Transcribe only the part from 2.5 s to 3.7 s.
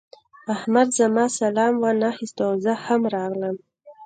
زه هم راغلم.